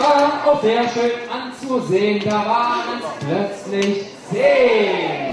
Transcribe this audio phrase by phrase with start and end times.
[0.00, 5.29] war auch sehr schön anzusehen, da waren es plötzlich zehn.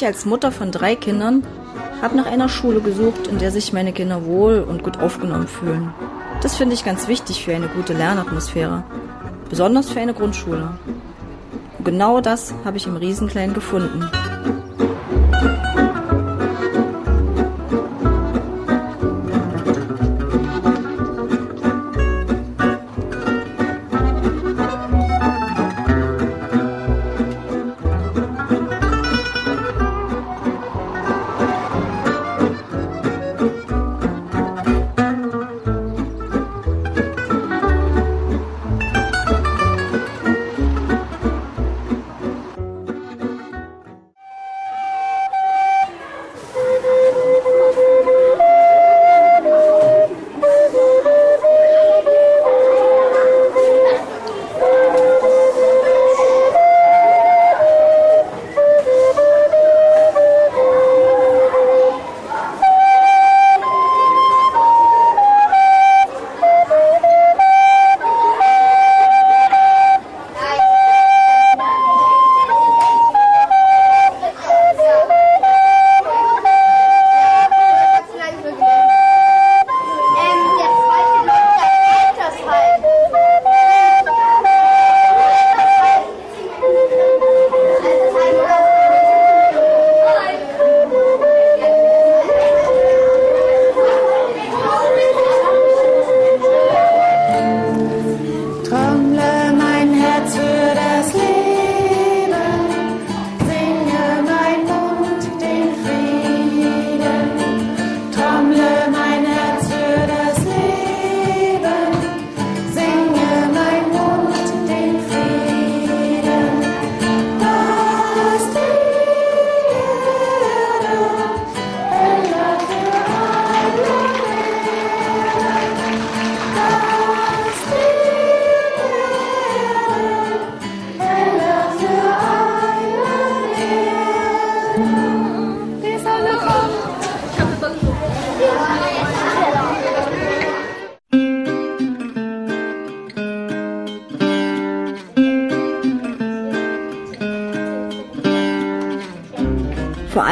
[0.00, 1.42] Ich als Mutter von drei Kindern
[2.00, 5.92] habe nach einer Schule gesucht, in der sich meine Kinder wohl und gut aufgenommen fühlen.
[6.40, 8.82] Das finde ich ganz wichtig für eine gute Lernatmosphäre,
[9.50, 10.70] besonders für eine Grundschule.
[11.76, 14.08] Und genau das habe ich im Riesenklein gefunden.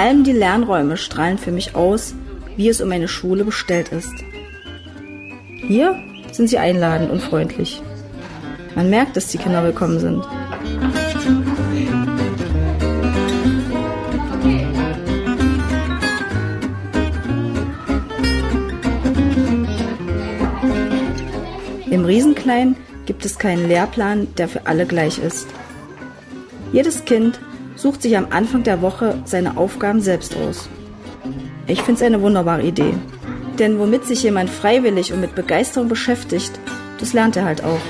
[0.08, 2.14] Allem die Lernräume strahlen für mich aus,
[2.56, 4.14] wie es um eine Schule bestellt ist.
[5.66, 6.02] Hier
[6.32, 7.82] sind sie einladend und freundlich.
[8.74, 10.24] Man merkt, dass die Kinder willkommen sind.
[21.90, 25.48] Im Riesenklein gibt es keinen Lehrplan, der für alle gleich ist.
[26.72, 27.38] Jedes Kind
[27.78, 30.68] sucht sich am Anfang der Woche seine Aufgaben selbst aus.
[31.68, 32.94] Ich finde es eine wunderbare Idee.
[33.58, 36.58] Denn womit sich jemand freiwillig und mit Begeisterung beschäftigt,
[36.98, 37.80] das lernt er halt auch.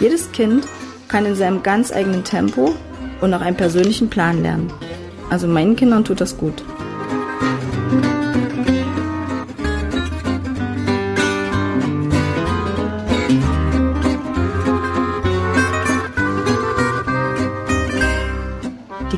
[0.00, 0.66] Jedes Kind
[1.08, 2.74] kann in seinem ganz eigenen Tempo
[3.20, 4.72] und nach einem persönlichen Plan lernen.
[5.28, 6.64] Also meinen Kindern tut das gut.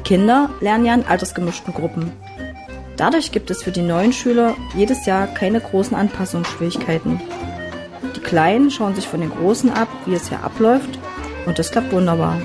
[0.03, 2.13] Kinder lernen ja in altersgemischten Gruppen.
[2.97, 7.21] Dadurch gibt es für die neuen Schüler jedes Jahr keine großen Anpassungsschwierigkeiten.
[8.17, 10.99] Die Kleinen schauen sich von den Großen ab, wie es hier abläuft,
[11.47, 12.41] und das klappt wunderbar.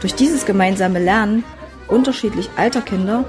[0.00, 1.44] Durch dieses gemeinsame Lernen
[1.88, 3.24] unterschiedlich alter Kinder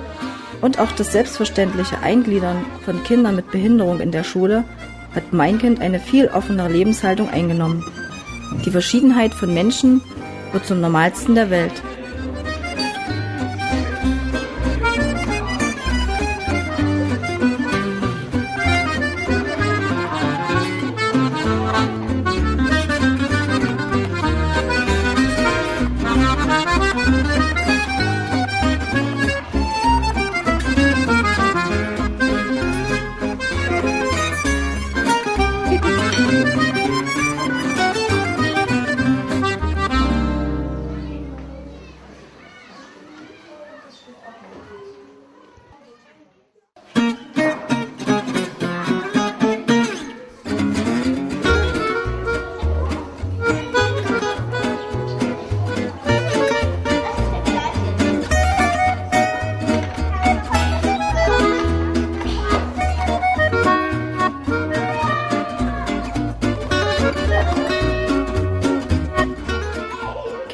[0.61, 4.63] und auch das selbstverständliche Eingliedern von Kindern mit Behinderung in der Schule
[5.13, 7.83] hat mein Kind eine viel offenere Lebenshaltung eingenommen.
[8.65, 10.01] Die Verschiedenheit von Menschen
[10.51, 11.73] wird zum Normalsten der Welt.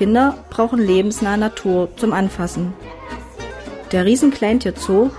[0.09, 2.73] Kinder brauchen lebensnahe Natur zum Anfassen.
[3.91, 5.11] Der Riesenkleintier-Zoo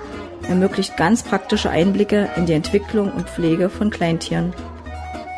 [0.48, 4.52] ermöglicht ganz praktische Einblicke in die Entwicklung und Pflege von Kleintieren.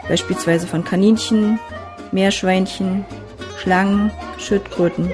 [0.08, 1.58] Beispielsweise von Kaninchen,
[2.12, 3.04] Meerschweinchen,
[3.58, 5.12] Schlangen, Schildkröten.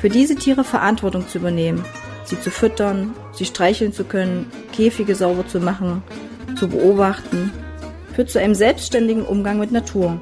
[0.00, 1.84] Für diese Tiere Verantwortung zu übernehmen,
[2.24, 6.02] sie zu füttern, sie streicheln zu können, Käfige sauber zu machen,
[6.58, 7.52] zu beobachten,
[8.14, 10.18] führt zu einem selbstständigen Umgang mit Natur.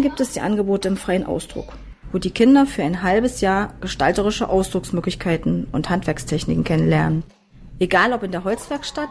[0.00, 1.72] Gibt es die Angebote im freien Ausdruck,
[2.12, 7.24] wo die Kinder für ein halbes Jahr gestalterische Ausdrucksmöglichkeiten und Handwerkstechniken kennenlernen.
[7.80, 9.10] Egal ob in der Holzwerkstatt,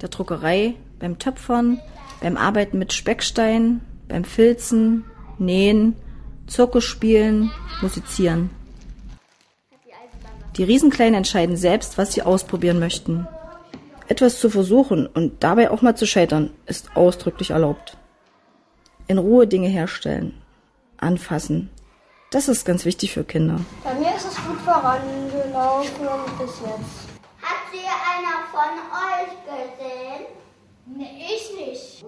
[0.00, 1.80] der Druckerei, beim Töpfern,
[2.20, 5.04] beim Arbeiten mit Speckstein, beim Filzen,
[5.38, 5.96] Nähen,
[6.46, 7.50] Zirkusspielen,
[7.82, 8.50] Musizieren.
[10.56, 13.26] Die Riesenkleinen entscheiden selbst, was sie ausprobieren möchten.
[14.08, 17.96] Etwas zu versuchen und dabei auch mal zu scheitern, ist ausdrücklich erlaubt.
[19.08, 20.34] In Ruhe Dinge herstellen,
[20.96, 21.70] anfassen.
[22.30, 23.60] Das ist ganz wichtig für Kinder.
[23.84, 26.06] Bei mir ist es gut vorangelaufen
[26.38, 27.08] bis jetzt.
[27.42, 28.72] Hat sie einer von
[29.10, 30.26] euch gesehen?
[30.86, 32.04] Nee, ich nicht.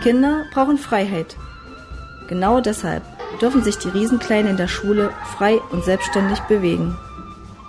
[0.00, 1.36] Kinder brauchen Freiheit.
[2.28, 3.02] Genau deshalb
[3.40, 6.96] dürfen sich die Riesenkleinen in der Schule frei und selbstständig bewegen.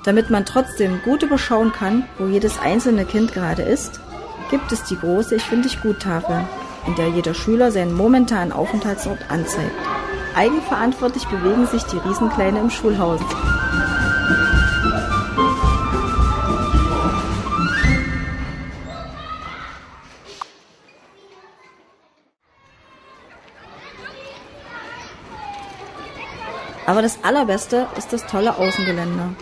[0.04, 4.00] Damit man trotzdem gut überschauen kann, wo jedes einzelne Kind gerade ist,
[4.50, 6.46] gibt es die große Ich finde dich gut Tafel,
[6.88, 9.72] in der jeder Schüler seinen momentanen Aufenthaltsort anzeigt.
[10.36, 13.22] Eigenverantwortlich bewegen sich die Riesenkleine im Schulhaus.
[26.86, 29.36] Aber das Allerbeste ist das tolle Außengelände.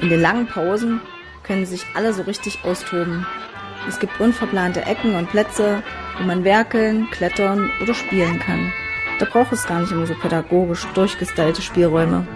[0.00, 1.00] In den langen Pausen
[1.44, 3.24] können sich alle so richtig austoben.
[3.88, 5.82] Es gibt unverplante Ecken und Plätze,
[6.18, 8.72] wo man werkeln, klettern oder spielen kann.
[9.18, 12.26] Da braucht es gar nicht immer so pädagogisch durchgestylte Spielräume.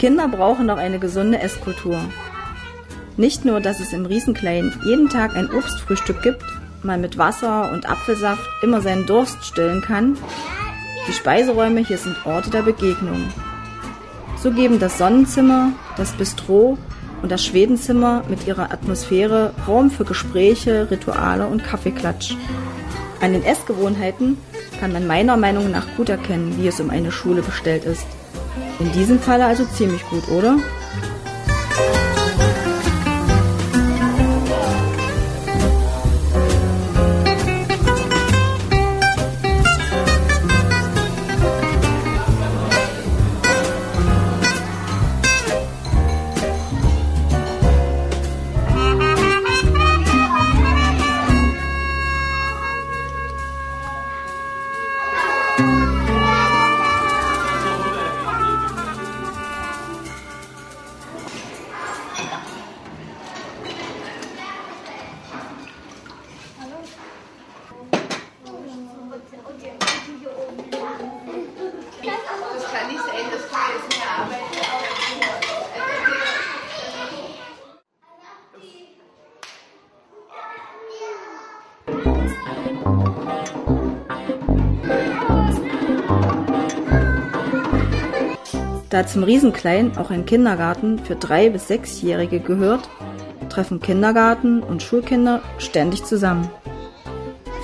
[0.00, 2.00] Kinder brauchen noch eine gesunde Esskultur.
[3.18, 6.42] Nicht nur, dass es im Riesenklein jeden Tag ein Obstfrühstück gibt,
[6.82, 10.16] man mit Wasser und Apfelsaft immer seinen Durst stillen kann,
[11.06, 13.30] die Speiseräume hier sind Orte der Begegnung.
[14.38, 16.78] So geben das Sonnenzimmer, das Bistro
[17.20, 22.36] und das Schwedenzimmer mit ihrer Atmosphäre Raum für Gespräche, Rituale und Kaffeeklatsch.
[23.20, 24.38] An den Essgewohnheiten
[24.80, 28.06] kann man meiner Meinung nach gut erkennen, wie es um eine Schule bestellt ist.
[28.80, 30.58] In diesem Falle also ziemlich gut, oder?
[88.90, 92.88] Da zum Riesenklein auch ein Kindergarten für drei bis sechsjährige gehört,
[93.48, 96.50] treffen Kindergarten und Schulkinder ständig zusammen.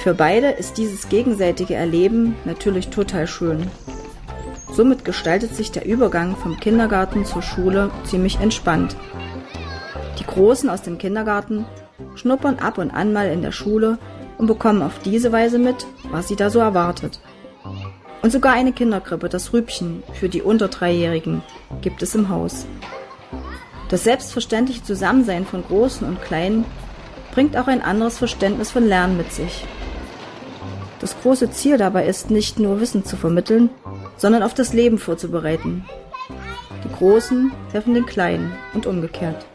[0.02, 3.66] Für beide ist dieses gegenseitige Erleben natürlich total schön.
[4.72, 8.94] Somit gestaltet sich der Übergang vom Kindergarten zur Schule ziemlich entspannt.
[10.20, 11.66] Die Großen aus dem Kindergarten
[12.14, 13.98] schnuppern ab und an mal in der Schule
[14.38, 17.18] und bekommen auf diese Weise mit, was sie da so erwartet.
[18.26, 21.44] Und sogar eine Kinderkrippe, das Rübchen, für die unter Dreijährigen,
[21.80, 22.66] gibt es im Haus.
[23.88, 26.64] Das selbstverständliche Zusammensein von Großen und Kleinen
[27.30, 29.64] bringt auch ein anderes Verständnis von Lernen mit sich.
[30.98, 33.70] Das große Ziel dabei ist nicht nur Wissen zu vermitteln,
[34.16, 35.84] sondern auf das Leben vorzubereiten.
[36.82, 39.46] Die Großen helfen den Kleinen und umgekehrt.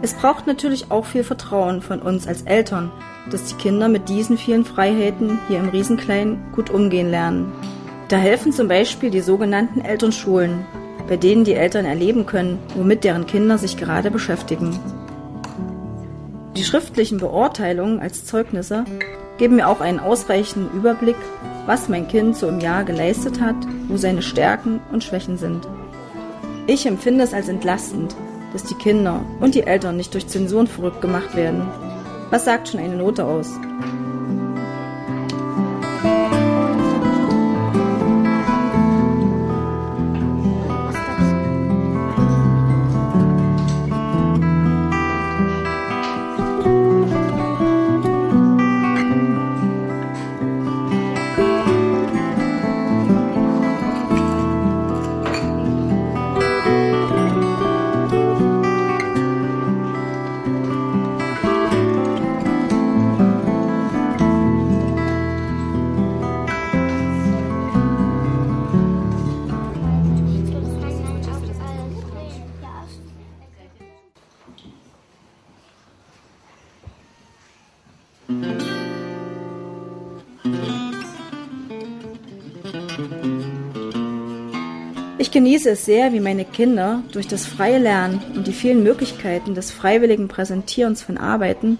[0.00, 2.92] Es braucht natürlich auch viel Vertrauen von uns als Eltern,
[3.30, 7.52] dass die Kinder mit diesen vielen Freiheiten hier im Riesenklein gut umgehen lernen.
[8.08, 10.64] Da helfen zum Beispiel die sogenannten Elternschulen,
[11.08, 14.78] bei denen die Eltern erleben können, womit deren Kinder sich gerade beschäftigen.
[16.56, 18.84] Die schriftlichen Beurteilungen als Zeugnisse
[19.36, 21.16] geben mir auch einen ausreichenden Überblick,
[21.66, 23.56] was mein Kind so im Jahr geleistet hat,
[23.88, 25.66] wo seine Stärken und Schwächen sind.
[26.66, 28.14] Ich empfinde es als entlastend,
[28.58, 31.62] dass die Kinder und die Eltern nicht durch Zensuren verrückt gemacht werden.
[32.30, 33.52] Was sagt schon eine Note aus?
[85.48, 89.70] Genieße es sehr, wie meine Kinder durch das freie Lernen und die vielen Möglichkeiten des
[89.70, 91.78] freiwilligen Präsentierens von Arbeiten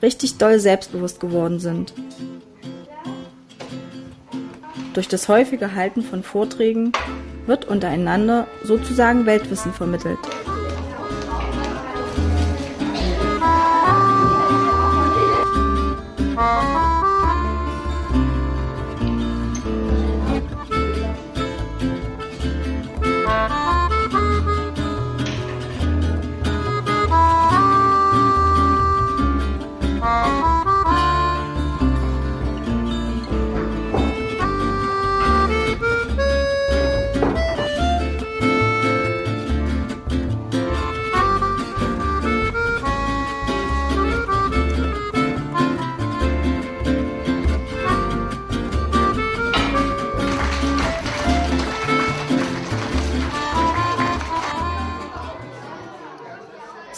[0.00, 1.92] richtig doll selbstbewusst geworden sind.
[4.94, 6.92] Durch das häufige Halten von Vorträgen
[7.44, 10.18] wird untereinander sozusagen Weltwissen vermittelt.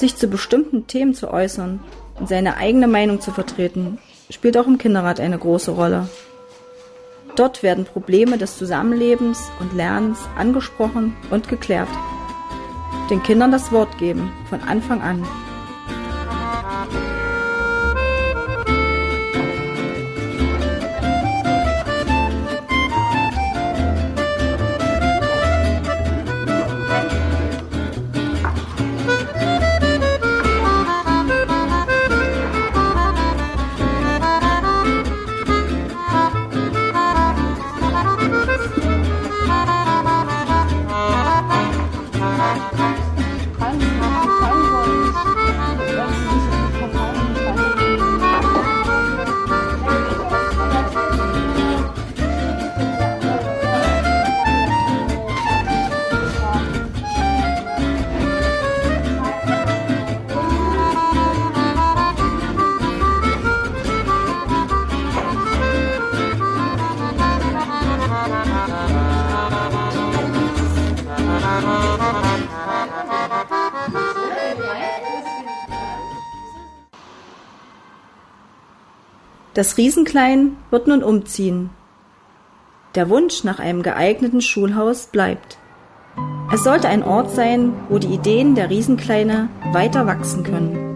[0.03, 1.79] Sich zu bestimmten Themen zu äußern
[2.19, 3.99] und seine eigene Meinung zu vertreten,
[4.31, 6.09] spielt auch im Kinderrat eine große Rolle.
[7.37, 11.87] Dort werden Probleme des Zusammenlebens und Lernens angesprochen und geklärt.
[13.11, 15.25] Den Kindern das Wort geben, von Anfang an.
[79.62, 81.70] Das Riesenklein wird nun umziehen.
[82.96, 85.57] Der Wunsch nach einem geeigneten Schulhaus bleibt.
[86.53, 90.91] Es sollte ein Ort sein, wo die Ideen der Riesenkleine weiter wachsen können.